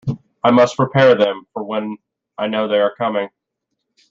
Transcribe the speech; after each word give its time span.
I 0.43 0.49
must 0.49 0.77
prepare 0.77 1.11
for 1.15 1.23
them 1.23 1.45
when 1.53 1.95
I 2.35 2.47
know 2.47 2.67
they 2.67 2.79
are 2.79 2.95
coming. 2.95 3.29